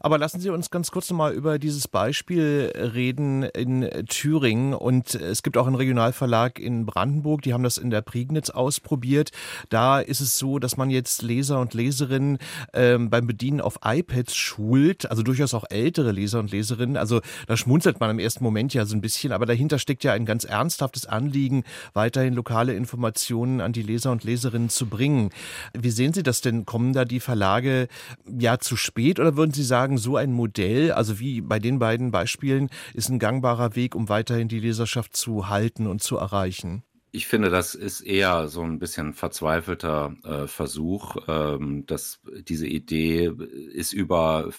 Aber 0.00 0.18
lassen 0.18 0.40
Sie 0.40 0.50
uns 0.50 0.70
ganz 0.70 0.90
kurz 0.90 1.10
nochmal 1.10 1.32
über 1.32 1.58
dieses 1.58 1.88
Beispiel 1.88 2.72
reden 2.74 3.42
in 3.42 3.88
Thüringen. 4.08 4.74
Und 4.74 5.14
es 5.14 5.42
gibt 5.42 5.56
auch 5.56 5.66
einen 5.66 5.76
Regionalverlag 5.76 6.58
in 6.58 6.86
Brandenburg, 6.86 7.42
die 7.42 7.52
haben 7.52 7.62
das 7.62 7.78
in 7.78 7.90
der 7.90 8.02
Prignitz 8.02 8.50
ausprobiert. 8.50 9.30
Da 9.68 10.00
ist 10.00 10.20
es 10.20 10.38
so, 10.38 10.58
dass 10.58 10.76
man 10.76 10.90
jetzt 10.90 11.22
Leser 11.22 11.60
und 11.60 11.74
Leserinnen 11.74 12.38
ähm, 12.72 13.10
beim 13.10 13.26
Bedienen 13.26 13.60
auf 13.60 13.78
iPads 13.84 14.34
schult, 14.34 15.10
also 15.10 15.22
durchaus 15.22 15.54
auch 15.54 15.64
ältere 15.70 16.12
Leser 16.12 16.40
und 16.40 16.50
Leserinnen. 16.50 16.96
Also 16.96 17.20
da 17.46 17.56
schmunzelt 17.56 18.00
man 18.00 18.10
im 18.10 18.18
ersten 18.18 18.44
Moment 18.44 18.74
ja 18.74 18.84
so 18.84 18.96
ein 18.96 19.00
bisschen, 19.00 19.32
aber 19.32 19.46
dahinter 19.46 19.78
steckt 19.78 20.04
ja 20.04 20.12
ein 20.12 20.26
ganz 20.26 20.44
ernsthaftes 20.44 21.06
Anliegen, 21.06 21.64
weiterhin 21.92 22.34
lokale 22.34 22.74
Informationen 22.74 23.60
an 23.60 23.72
die 23.72 23.82
Leser 23.82 24.10
und 24.10 24.24
Leserinnen 24.24 24.68
zu 24.68 24.86
bringen. 24.86 25.30
Wie 25.72 25.90
sehen 25.90 26.12
Sie 26.12 26.22
das 26.22 26.40
denn? 26.40 26.66
Kommen 26.66 26.92
da 26.92 27.04
die 27.04 27.20
Verlage 27.20 27.88
ja 28.26 28.58
zu 28.58 28.76
spät 28.76 29.20
oder 29.20 29.36
würden 29.36 29.51
Sie 29.52 29.64
sagen, 29.64 29.98
so 29.98 30.16
ein 30.16 30.32
Modell, 30.32 30.92
also 30.92 31.18
wie 31.18 31.40
bei 31.40 31.58
den 31.58 31.78
beiden 31.78 32.10
Beispielen, 32.10 32.70
ist 32.94 33.08
ein 33.08 33.18
gangbarer 33.18 33.76
Weg, 33.76 33.94
um 33.94 34.08
weiterhin 34.08 34.48
die 34.48 34.60
Leserschaft 34.60 35.16
zu 35.16 35.48
halten 35.48 35.86
und 35.86 36.02
zu 36.02 36.16
erreichen? 36.16 36.82
Ich 37.14 37.26
finde, 37.26 37.50
das 37.50 37.74
ist 37.74 38.00
eher 38.00 38.48
so 38.48 38.62
ein 38.62 38.78
bisschen 38.78 39.12
verzweifelter 39.12 40.14
äh, 40.24 40.46
Versuch. 40.46 41.16
Ähm, 41.28 41.84
dass 41.84 42.20
diese 42.48 42.66
Idee 42.66 43.30
ist 43.74 43.92
über 43.92 44.50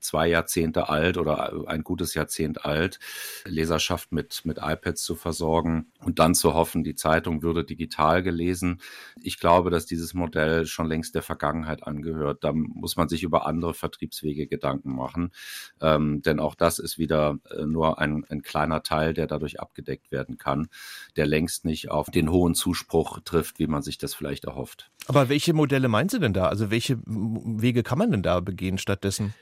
zwei 0.00 0.28
Jahrzehnte 0.28 0.88
alt 0.88 1.18
oder 1.18 1.66
ein 1.66 1.82
gutes 1.82 2.14
Jahrzehnt 2.14 2.64
alt, 2.64 3.00
Leserschaft 3.44 4.12
mit, 4.12 4.42
mit 4.44 4.58
iPads 4.62 5.02
zu 5.02 5.16
versorgen 5.16 5.90
und 5.98 6.20
dann 6.20 6.36
zu 6.36 6.54
hoffen, 6.54 6.84
die 6.84 6.94
Zeitung 6.94 7.42
würde 7.42 7.64
digital 7.64 8.22
gelesen. 8.22 8.80
Ich 9.20 9.40
glaube, 9.40 9.70
dass 9.70 9.84
dieses 9.84 10.14
Modell 10.14 10.66
schon 10.66 10.86
längst 10.86 11.16
der 11.16 11.22
Vergangenheit 11.22 11.82
angehört. 11.82 12.44
Da 12.44 12.52
muss 12.52 12.96
man 12.96 13.08
sich 13.08 13.24
über 13.24 13.44
andere 13.44 13.74
Vertriebswege 13.74 14.46
Gedanken 14.46 14.94
machen. 14.94 15.32
Ähm, 15.80 16.22
denn 16.22 16.38
auch 16.38 16.54
das 16.54 16.78
ist 16.78 16.96
wieder 16.96 17.38
äh, 17.50 17.64
nur 17.64 17.98
ein, 17.98 18.24
ein 18.28 18.42
kleiner 18.42 18.84
Teil, 18.84 19.14
der 19.14 19.26
dadurch 19.26 19.58
abgedeckt 19.58 20.12
werden 20.12 20.38
kann, 20.38 20.68
der 21.16 21.26
längst 21.26 21.64
nicht 21.64 21.87
auf 21.88 22.10
den 22.10 22.30
hohen 22.30 22.54
Zuspruch 22.54 23.20
trifft, 23.24 23.58
wie 23.58 23.66
man 23.66 23.82
sich 23.82 23.98
das 23.98 24.14
vielleicht 24.14 24.44
erhofft. 24.44 24.90
Aber 25.06 25.28
welche 25.28 25.52
Modelle 25.52 25.88
meinen 25.88 26.08
Sie 26.08 26.20
denn 26.20 26.32
da? 26.32 26.46
Also 26.46 26.70
welche 26.70 26.98
Wege 27.06 27.82
kann 27.82 27.98
man 27.98 28.10
denn 28.10 28.22
da 28.22 28.40
begehen 28.40 28.78
stattdessen? 28.78 29.34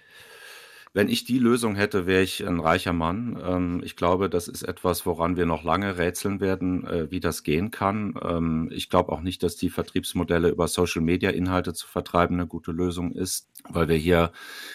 Wenn 0.97 1.11
ich 1.11 1.25
die 1.25 1.39
Lösung 1.39 1.75
hätte, 1.75 2.07
wäre 2.07 2.23
ich 2.23 2.47
ein 2.47 2.59
reicher 2.59 2.95
Mann. 2.95 3.39
Ähm, 3.47 3.83
ich 3.85 3.97
glaube, 3.97 4.31
das 4.31 4.49
ist 4.49 4.63
etwas, 4.63 5.05
woran 5.05 5.37
wir 5.37 5.45
noch 5.45 5.63
lange 5.63 5.99
rätseln 5.99 6.41
werden, 6.41 6.87
äh, 6.87 7.11
wie 7.11 7.21
das 7.21 7.43
gehen 7.43 7.71
kann. 7.71 8.15
Ähm, 8.23 8.71
ich 8.73 8.89
glaube 8.89 9.13
auch 9.13 9.21
nicht, 9.21 9.43
dass 9.43 9.57
die 9.57 9.69
Vertriebsmodelle 9.69 10.49
über 10.49 10.69
Social-Media-Inhalte 10.69 11.75
zu 11.75 11.87
vertreiben 11.87 12.37
eine 12.37 12.47
gute 12.47 12.73
Lösung 12.73 13.13
ist, 13.13 13.51
weil 13.69 13.89
wir 13.89 13.97
hier 13.97 14.33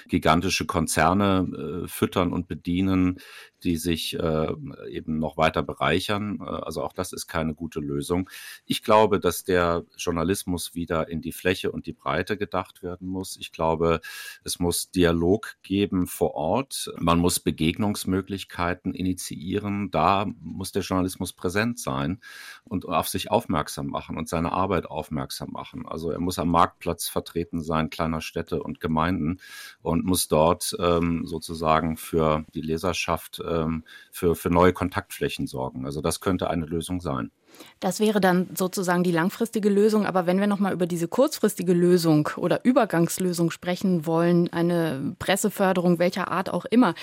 gigantische 0.10 0.68
Konzerne 0.68 1.86
äh, 1.86 1.88
füttern 1.88 2.34
und 2.34 2.48
bedienen, 2.48 3.18
die 3.64 3.78
sich 3.78 4.18
äh, 4.18 4.54
eben 4.90 5.20
noch 5.20 5.38
weiter 5.38 5.64
bereichern. 5.64 6.40
Äh, 6.42 6.44
also 6.44 6.84
auch 6.84 6.94
das 6.94 7.14
ist 7.14 7.28
keine 7.28 7.54
gute 7.54 7.80
Lösung. 7.80 8.30
Ich 8.66 8.84
glaube, 8.84 9.20
dass 9.20 9.44
der 9.44 9.86
Journalismus 9.98 10.76
wieder 10.76 11.10
in 11.10 11.22
die 11.22 11.32
Fläche 11.32 11.72
und 11.72 11.86
die 11.86 11.94
Breite 11.94 12.38
gedacht 12.38 12.84
werden 12.84 13.08
muss. 13.08 13.38
Ich 13.38 13.52
glaube, 13.52 14.02
es 14.44 14.60
muss 14.60 14.92
Dialog 14.92 15.58
geben 15.64 16.08
vor 16.08 16.34
Ort. 16.36 16.92
Man 16.98 17.20
muss 17.20 17.40
Begegnungsmöglichkeiten 17.40 18.94
initiieren. 18.94 19.92
Da 19.92 20.26
muss 20.42 20.72
der 20.72 20.82
Journalismus 20.82 21.34
präsent 21.34 21.80
sein 21.80 22.20
und 22.64 22.88
auf 22.88 23.08
sich 23.08 23.32
aufmerksam 23.32 23.88
machen 23.88 24.18
und 24.18 24.30
seine 24.30 24.52
Arbeit 24.52 24.86
aufmerksam 24.86 25.52
machen. 25.52 25.86
Also 25.88 26.12
er 26.12 26.20
muss 26.20 26.40
am 26.40 26.50
Marktplatz 26.50 27.08
vertreten 27.08 27.62
sein, 27.62 27.90
kleiner 27.90 28.22
Städte 28.22 28.62
und 28.64 28.80
Gemeinden 28.80 29.40
und 29.82 30.06
muss 30.06 30.28
dort 30.28 30.76
ähm, 30.80 31.26
sozusagen 31.26 31.98
für 31.98 32.46
die 32.54 32.62
Leserschaft 32.62 33.40
ähm, 33.52 33.84
für, 34.12 34.36
für 34.36 34.50
neue 34.50 34.74
Kontaktflächen 34.74 35.48
sorgen. 35.48 35.86
Also 35.86 36.02
das 36.02 36.20
könnte 36.20 36.50
eine 36.50 36.66
Lösung 36.66 37.02
sein. 37.02 37.32
Das 37.80 38.00
wäre 38.00 38.22
dann 38.22 38.50
sozusagen 38.56 39.04
die 39.04 39.12
langfristige 39.12 39.70
Lösung. 39.70 40.06
Aber 40.06 40.26
wenn 40.26 40.40
wir 40.40 40.48
nochmal 40.48 40.74
über 40.74 40.86
diese 40.86 41.08
kurzfristige 41.08 41.74
Lösung 41.74 42.30
oder 42.38 42.64
Übergangslösung 42.64 43.52
sprechen 43.52 44.06
wollen, 44.06 44.52
eine 44.54 45.16
Presseförderung 45.20 46.00
welcher 46.00 46.32
Art 46.32 46.50
auch 46.50 46.66
immer. 46.66 46.94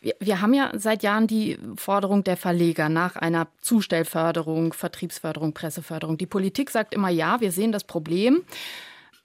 Wir, 0.00 0.14
wir 0.18 0.40
haben 0.40 0.54
ja 0.54 0.72
seit 0.74 1.02
Jahren 1.02 1.26
die 1.26 1.58
Forderung 1.76 2.24
der 2.24 2.36
Verleger 2.36 2.88
nach 2.88 3.16
einer 3.16 3.48
Zustellförderung, 3.60 4.72
Vertriebsförderung, 4.72 5.54
Presseförderung. 5.54 6.18
Die 6.18 6.26
Politik 6.26 6.70
sagt 6.70 6.94
immer, 6.94 7.08
ja, 7.08 7.40
wir 7.40 7.52
sehen 7.52 7.72
das 7.72 7.84
Problem 7.84 8.42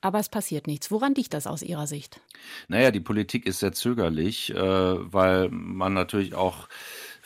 aber 0.08 0.20
es 0.20 0.30
passiert 0.30 0.68
nichts. 0.68 0.90
Woran 0.90 1.14
liegt 1.16 1.34
das 1.34 1.48
aus 1.48 1.62
Ihrer 1.62 1.86
Sicht? 1.86 2.22
Naja, 2.70 2.92
die 2.92 3.02
Politik 3.02 3.46
ist 3.46 3.60
sehr 3.60 3.74
zögerlich, 3.74 4.52
äh, 4.52 4.56
weil 4.58 5.50
man 5.50 5.94
natürlich 5.94 6.34
auch 6.34 6.70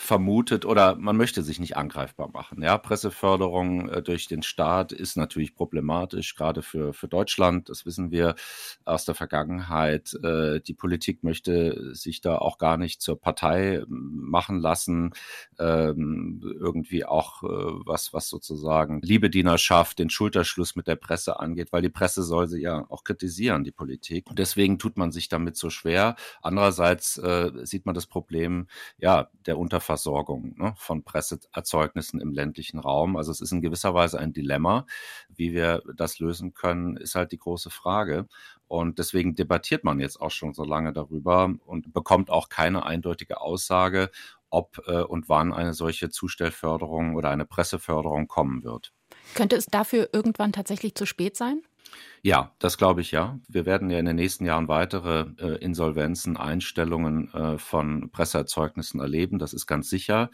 vermutet 0.02 0.66
oder 0.66 0.96
man 0.96 1.16
möchte 1.16 1.44
sich 1.44 1.60
nicht 1.60 1.78
angreifbar 1.78 2.30
machen. 2.34 2.64
Ja, 2.64 2.78
Presseförderung 2.80 3.88
äh, 3.88 4.02
durch 4.02 4.28
den 4.28 4.42
Staat 4.42 4.92
ist 4.92 5.16
natürlich 5.16 5.54
problematisch, 5.54 6.36
gerade 6.36 6.64
für, 6.64 6.92
für 6.92 7.08
Deutschland. 7.08 7.70
Das 7.70 7.86
wissen 7.86 8.10
wir 8.10 8.36
aus 8.84 9.06
der 9.06 9.14
Vergangenheit. 9.14 10.14
Äh, 10.24 10.60
die 10.62 10.74
Politik 10.74 11.24
möchte 11.24 11.94
sich 11.94 12.20
da 12.20 12.40
auch 12.40 12.58
gar 12.58 12.78
nicht 12.78 13.02
zur 13.02 13.22
Partei 13.22 13.76
ähm, 13.76 13.86
machen 13.88 14.60
lassen. 14.60 15.14
Ähm, 15.60 16.42
irgendwie 16.60 17.06
auch 17.06 17.44
äh, 17.44 17.48
was, 17.86 18.12
was 18.12 18.28
sozusagen 18.28 19.02
Liebedienerschaft, 19.02 20.00
den 20.00 20.10
Schulterschluss 20.10 20.76
mit 20.76 20.88
der 20.88 20.96
Presse 20.96 21.40
angeht, 21.40 21.72
weil 21.72 21.84
die 21.84 21.90
Presse 21.90 22.24
soll 22.24 22.48
sie 22.48 22.62
ja 22.62 22.86
auch 22.90 23.04
kritisieren, 23.04 23.64
die 23.64 23.72
Politik. 23.72 24.28
Und 24.30 24.40
deswegen 24.40 24.80
tut 24.80 24.98
man 24.98 25.12
sich 25.12 25.30
damit 25.30 25.58
so 25.58 25.70
schwer. 25.70 26.16
Andererseits 26.42 27.20
äh, 27.20 27.52
sieht 27.64 27.86
man 27.86 27.94
das 27.94 28.08
Problem, 28.08 28.68
ja, 28.98 29.30
der 29.46 29.60
Unterfall 29.60 29.91
Versorgung 29.92 30.54
ne, 30.58 30.74
von 30.78 31.04
Presseerzeugnissen 31.04 32.22
im 32.22 32.32
ländlichen 32.32 32.80
Raum. 32.80 33.18
Also 33.18 33.30
es 33.32 33.42
ist 33.42 33.52
in 33.52 33.62
gewisser 33.62 33.94
Weise 33.94 34.20
ein 34.20 34.32
Dilemma. 34.32 34.86
Wie 35.28 35.54
wir 35.54 35.84
das 35.98 36.20
lösen 36.20 36.54
können, 36.54 36.96
ist 36.96 37.16
halt 37.16 37.34
die 37.34 37.38
große 37.38 37.70
Frage. 37.70 38.28
Und 38.70 39.00
deswegen 39.00 39.36
debattiert 39.36 39.84
man 39.84 40.00
jetzt 40.00 40.22
auch 40.22 40.32
schon 40.32 40.54
so 40.54 40.64
lange 40.64 40.94
darüber 40.94 41.54
und 41.66 41.94
bekommt 41.94 42.30
auch 42.30 42.48
keine 42.48 42.86
eindeutige 42.86 43.42
Aussage, 43.42 44.10
ob 44.50 44.82
äh, 44.88 45.02
und 45.02 45.28
wann 45.28 45.54
eine 45.54 45.74
solche 45.74 46.10
Zustellförderung 46.10 47.16
oder 47.16 47.30
eine 47.30 47.46
Presseförderung 47.46 48.30
kommen 48.30 48.64
wird. 48.64 48.94
Könnte 49.36 49.58
es 49.58 49.66
dafür 49.66 50.10
irgendwann 50.14 50.54
tatsächlich 50.54 50.96
zu 50.96 51.06
spät 51.06 51.36
sein? 51.36 51.64
Ja, 52.24 52.54
das 52.60 52.78
glaube 52.78 53.02
ich 53.02 53.12
ja. 53.12 53.40
Wir 53.48 53.66
werden 53.66 53.90
ja 53.90 53.98
in 53.98 54.06
den 54.06 54.16
nächsten 54.16 54.46
Jahren 54.46 54.68
weitere 54.68 55.26
äh, 55.40 55.58
Insolvenzen, 55.58 56.38
Einstellungen 56.38 57.34
äh, 57.34 57.58
von 57.58 58.12
Presseerzeugnissen 58.12 59.00
erleben. 59.00 59.40
Das 59.40 59.54
ist 59.54 59.66
ganz 59.66 59.90
sicher. 59.90 60.30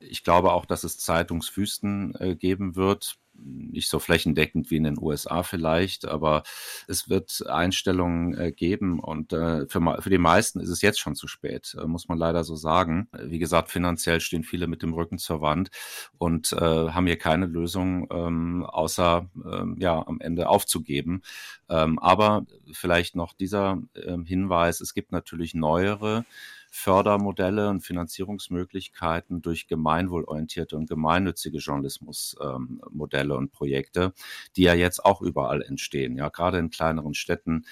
Ich 0.00 0.24
glaube 0.24 0.52
auch, 0.52 0.66
dass 0.66 0.82
es 0.82 0.98
Zeitungswüsten 0.98 2.14
äh, 2.18 2.34
geben 2.34 2.74
wird 2.74 3.18
nicht 3.38 3.88
so 3.88 3.98
flächendeckend 3.98 4.70
wie 4.70 4.76
in 4.76 4.84
den 4.84 4.98
USA 4.98 5.42
vielleicht, 5.42 6.06
aber 6.06 6.42
es 6.86 7.08
wird 7.08 7.46
Einstellungen 7.46 8.36
äh, 8.36 8.52
geben 8.52 9.00
und 9.00 9.32
äh, 9.32 9.66
für, 9.68 9.98
für 10.00 10.10
die 10.10 10.18
meisten 10.18 10.60
ist 10.60 10.70
es 10.70 10.82
jetzt 10.82 11.00
schon 11.00 11.14
zu 11.14 11.28
spät, 11.28 11.76
äh, 11.80 11.86
muss 11.86 12.08
man 12.08 12.18
leider 12.18 12.44
so 12.44 12.56
sagen. 12.56 13.08
Wie 13.22 13.38
gesagt, 13.38 13.70
finanziell 13.70 14.20
stehen 14.20 14.44
viele 14.44 14.66
mit 14.66 14.82
dem 14.82 14.94
Rücken 14.94 15.18
zur 15.18 15.40
Wand 15.40 15.70
und 16.18 16.48
haben 16.50 17.06
hier 17.06 17.18
keine 17.18 17.46
Lösung, 17.46 18.08
ähm, 18.10 18.64
außer 18.64 19.28
ähm, 19.44 19.76
ja 19.78 20.04
am 20.06 20.20
Ende 20.20 20.48
aufzugeben. 20.48 21.22
Ähm, 21.68 21.98
aber 21.98 22.46
vielleicht 22.72 23.16
noch 23.16 23.32
dieser 23.34 23.80
ähm, 23.94 24.24
Hinweis, 24.24 24.80
es 24.80 24.94
gibt 24.94 25.12
natürlich 25.12 25.54
neuere 25.54 26.24
Fördermodelle 26.70 27.68
und 27.68 27.80
Finanzierungsmöglichkeiten 27.80 29.42
durch 29.42 29.66
gemeinwohlorientierte 29.66 30.76
und 30.76 30.88
gemeinnützige 30.88 31.58
Journalismusmodelle 31.58 33.34
ähm, 33.34 33.38
und 33.38 33.52
Projekte, 33.52 34.12
die 34.56 34.62
ja 34.62 34.74
jetzt 34.74 35.04
auch 35.04 35.22
überall 35.22 35.62
entstehen. 35.62 36.16
Ja, 36.16 36.28
gerade 36.28 36.58
in 36.58 36.70
kleineren 36.70 37.14
Städten 37.14 37.64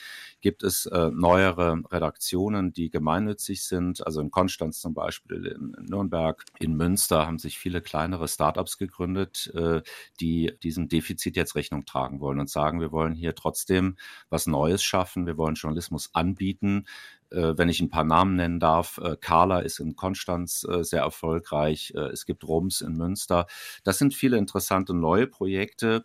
gibt 0.46 0.62
es 0.62 0.86
äh, 0.86 1.10
neuere 1.12 1.82
Redaktionen, 1.90 2.72
die 2.72 2.88
gemeinnützig 2.88 3.64
sind. 3.64 4.06
Also 4.06 4.20
in 4.20 4.30
Konstanz 4.30 4.80
zum 4.80 4.94
Beispiel, 4.94 5.44
in, 5.44 5.74
in 5.76 5.86
Nürnberg, 5.86 6.44
in 6.60 6.76
Münster 6.76 7.26
haben 7.26 7.40
sich 7.40 7.58
viele 7.58 7.80
kleinere 7.80 8.28
Startups 8.28 8.78
gegründet, 8.78 9.52
äh, 9.56 9.82
die 10.20 10.56
diesem 10.62 10.86
Defizit 10.86 11.34
jetzt 11.34 11.56
Rechnung 11.56 11.84
tragen 11.84 12.20
wollen 12.20 12.38
und 12.38 12.48
sagen, 12.48 12.80
wir 12.80 12.92
wollen 12.92 13.12
hier 13.12 13.34
trotzdem 13.34 13.96
was 14.30 14.46
Neues 14.46 14.84
schaffen, 14.84 15.26
wir 15.26 15.36
wollen 15.36 15.56
Journalismus 15.56 16.10
anbieten, 16.12 16.84
äh, 17.30 17.54
wenn 17.56 17.68
ich 17.68 17.80
ein 17.80 17.90
paar 17.90 18.04
Namen 18.04 18.36
nennen 18.36 18.60
darf, 18.60 18.98
äh, 18.98 19.16
Carla 19.20 19.58
ist 19.58 19.80
in 19.80 19.96
Konstanz 19.96 20.64
äh, 20.64 20.84
sehr 20.84 21.02
erfolgreich, 21.02 21.92
es 22.12 22.24
gibt 22.24 22.44
Rums 22.44 22.82
in 22.82 22.96
Münster. 22.96 23.46
Das 23.82 23.98
sind 23.98 24.14
viele 24.14 24.36
interessante 24.36 24.94
neue 24.94 25.26
Projekte, 25.26 26.04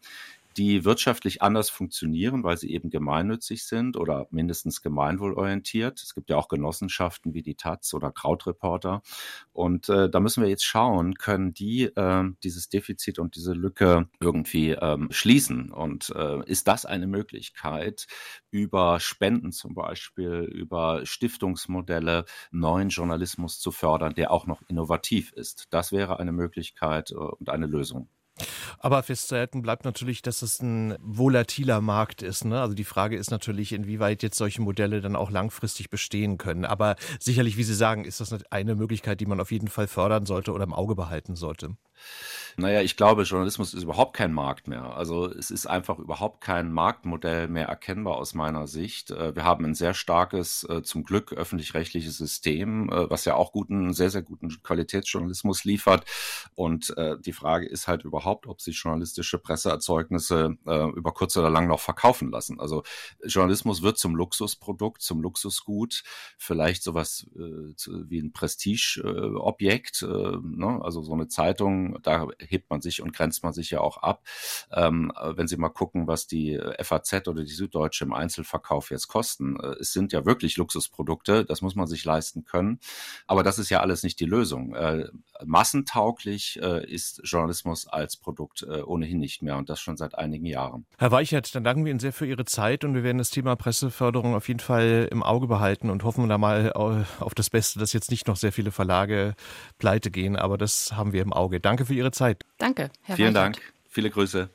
die 0.57 0.85
wirtschaftlich 0.85 1.41
anders 1.41 1.69
funktionieren, 1.69 2.43
weil 2.43 2.57
sie 2.57 2.71
eben 2.71 2.89
gemeinnützig 2.89 3.63
sind 3.63 3.97
oder 3.97 4.27
mindestens 4.31 4.81
gemeinwohlorientiert. 4.81 6.01
Es 6.01 6.13
gibt 6.13 6.29
ja 6.29 6.37
auch 6.37 6.47
Genossenschaften 6.47 7.33
wie 7.33 7.41
die 7.41 7.55
Taz 7.55 7.93
oder 7.93 8.11
Krautreporter. 8.11 9.01
Und 9.53 9.89
äh, 9.89 10.09
da 10.09 10.19
müssen 10.19 10.43
wir 10.43 10.49
jetzt 10.49 10.65
schauen, 10.65 11.15
können 11.15 11.53
die 11.53 11.83
äh, 11.83 12.23
dieses 12.43 12.69
Defizit 12.69 13.19
und 13.19 13.35
diese 13.35 13.53
Lücke 13.53 14.09
irgendwie 14.19 14.71
ähm, 14.71 15.07
schließen? 15.11 15.71
Und 15.71 16.11
äh, 16.15 16.43
ist 16.45 16.67
das 16.67 16.85
eine 16.85 17.07
Möglichkeit, 17.07 18.07
über 18.49 18.99
Spenden 18.99 19.51
zum 19.51 19.73
Beispiel, 19.73 20.49
über 20.51 21.05
Stiftungsmodelle 21.05 22.25
neuen 22.51 22.89
Journalismus 22.89 23.59
zu 23.59 23.71
fördern, 23.71 24.13
der 24.13 24.31
auch 24.31 24.47
noch 24.47 24.61
innovativ 24.67 25.31
ist? 25.33 25.67
Das 25.69 25.91
wäre 25.91 26.19
eine 26.19 26.31
Möglichkeit 26.31 27.11
äh, 27.11 27.15
und 27.15 27.49
eine 27.49 27.67
Lösung. 27.67 28.09
Aber 28.79 29.03
festzuhalten 29.03 29.61
bleibt 29.61 29.85
natürlich, 29.85 30.21
dass 30.21 30.41
es 30.41 30.61
ein 30.61 30.95
volatiler 31.01 31.81
Markt 31.81 32.21
ist. 32.21 32.45
Ne? 32.45 32.61
Also 32.61 32.73
die 32.73 32.83
Frage 32.83 33.17
ist 33.17 33.31
natürlich, 33.31 33.73
inwieweit 33.73 34.23
jetzt 34.23 34.37
solche 34.37 34.61
Modelle 34.61 35.01
dann 35.01 35.15
auch 35.15 35.31
langfristig 35.31 35.89
bestehen 35.89 36.37
können. 36.37 36.65
Aber 36.65 36.95
sicherlich, 37.19 37.57
wie 37.57 37.63
Sie 37.63 37.75
sagen, 37.75 38.05
ist 38.05 38.19
das 38.19 38.33
eine 38.49 38.75
Möglichkeit, 38.75 39.19
die 39.19 39.25
man 39.25 39.39
auf 39.39 39.51
jeden 39.51 39.67
Fall 39.67 39.87
fördern 39.87 40.25
sollte 40.25 40.51
oder 40.51 40.63
im 40.63 40.73
Auge 40.73 40.95
behalten 40.95 41.35
sollte. 41.35 41.75
Naja, 42.57 42.81
ich 42.81 42.97
glaube, 42.97 43.23
Journalismus 43.23 43.73
ist 43.73 43.83
überhaupt 43.83 44.15
kein 44.15 44.33
Markt 44.33 44.67
mehr. 44.67 44.95
Also 44.95 45.27
es 45.27 45.51
ist 45.51 45.67
einfach 45.67 45.99
überhaupt 45.99 46.41
kein 46.41 46.71
Marktmodell 46.71 47.47
mehr 47.47 47.67
erkennbar 47.67 48.17
aus 48.17 48.33
meiner 48.33 48.67
Sicht. 48.67 49.11
Äh, 49.11 49.35
wir 49.35 49.43
haben 49.43 49.65
ein 49.65 49.75
sehr 49.75 49.93
starkes, 49.93 50.63
äh, 50.69 50.81
zum 50.83 51.03
Glück 51.03 51.33
öffentlich-rechtliches 51.33 52.17
System, 52.17 52.89
äh, 52.89 53.09
was 53.09 53.25
ja 53.25 53.35
auch 53.35 53.51
guten, 53.51 53.93
sehr, 53.93 54.09
sehr 54.09 54.21
guten 54.21 54.49
Qualitätsjournalismus 54.63 55.63
liefert. 55.63 56.05
Und 56.55 56.93
die 57.25 57.33
Frage 57.33 57.67
ist 57.67 57.87
halt 57.87 58.03
überhaupt, 58.03 58.47
ob 58.47 58.61
sich 58.61 58.81
journalistische 58.81 59.37
Presseerzeugnisse 59.37 60.57
über 60.95 61.13
kurz 61.13 61.35
oder 61.37 61.49
lang 61.49 61.67
noch 61.67 61.79
verkaufen 61.79 62.31
lassen. 62.31 62.59
Also 62.59 62.83
Journalismus 63.23 63.81
wird 63.81 63.97
zum 63.97 64.15
Luxusprodukt, 64.15 65.01
zum 65.01 65.21
Luxusgut, 65.21 66.03
vielleicht 66.37 66.83
sowas 66.83 67.27
wie 67.33 68.19
ein 68.19 68.33
Prestigeobjekt. 68.33 70.03
Ne? 70.03 70.79
Also 70.81 71.01
so 71.01 71.13
eine 71.13 71.27
Zeitung 71.27 71.97
da 72.03 72.27
hebt 72.51 72.69
man 72.69 72.81
sich 72.81 73.01
und 73.01 73.13
grenzt 73.13 73.43
man 73.43 73.53
sich 73.53 73.71
ja 73.71 73.81
auch 73.81 73.97
ab. 73.97 74.23
Ähm, 74.71 75.11
wenn 75.35 75.47
Sie 75.47 75.57
mal 75.57 75.69
gucken, 75.69 76.07
was 76.07 76.27
die 76.27 76.59
FAZ 76.79 77.27
oder 77.27 77.43
die 77.43 77.51
Süddeutsche 77.53 78.05
im 78.05 78.13
Einzelverkauf 78.13 78.91
jetzt 78.91 79.07
kosten, 79.07 79.59
äh, 79.59 79.75
es 79.79 79.93
sind 79.93 80.11
ja 80.11 80.25
wirklich 80.25 80.57
Luxusprodukte, 80.57 81.45
das 81.45 81.61
muss 81.61 81.75
man 81.75 81.87
sich 81.87 82.05
leisten 82.05 82.45
können. 82.45 82.79
Aber 83.27 83.43
das 83.43 83.59
ist 83.59 83.69
ja 83.69 83.79
alles 83.79 84.03
nicht 84.03 84.19
die 84.19 84.25
Lösung. 84.25 84.75
Äh, 84.75 85.09
massentauglich 85.43 86.59
äh, 86.61 86.85
ist 86.85 87.21
Journalismus 87.23 87.87
als 87.87 88.17
Produkt 88.17 88.63
äh, 88.63 88.81
ohnehin 88.81 89.19
nicht 89.19 89.41
mehr 89.41 89.57
und 89.57 89.69
das 89.69 89.79
schon 89.79 89.97
seit 89.97 90.15
einigen 90.17 90.45
Jahren. 90.45 90.85
Herr 90.97 91.11
Weichert, 91.11 91.53
dann 91.55 91.63
danken 91.63 91.85
wir 91.85 91.91
Ihnen 91.91 91.99
sehr 91.99 92.13
für 92.13 92.25
Ihre 92.25 92.45
Zeit 92.45 92.83
und 92.83 92.93
wir 92.93 93.03
werden 93.03 93.17
das 93.17 93.29
Thema 93.29 93.55
Presseförderung 93.55 94.35
auf 94.35 94.47
jeden 94.47 94.59
Fall 94.59 95.07
im 95.11 95.23
Auge 95.23 95.47
behalten 95.47 95.89
und 95.89 96.03
hoffen 96.03 96.27
da 96.29 96.37
mal 96.37 96.71
auf 96.73 97.35
das 97.35 97.49
Beste, 97.49 97.79
dass 97.79 97.93
jetzt 97.93 98.11
nicht 98.11 98.27
noch 98.27 98.35
sehr 98.35 98.51
viele 98.51 98.71
Verlage 98.71 99.35
pleite 99.77 100.11
gehen, 100.11 100.35
aber 100.35 100.57
das 100.57 100.93
haben 100.93 101.13
wir 101.13 101.21
im 101.21 101.33
Auge. 101.33 101.59
Danke 101.59 101.85
für 101.85 101.93
Ihre 101.93 102.11
Zeit. 102.11 102.30
Danke, 102.57 102.91
Herr 103.03 103.15
Vielen 103.15 103.33
Weichert. 103.35 103.57
Dank. 103.57 103.73
Viele 103.89 104.09
Grüße. 104.09 104.49